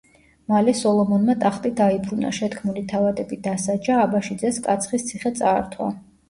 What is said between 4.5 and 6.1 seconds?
კაცხის ციხე წაართვა.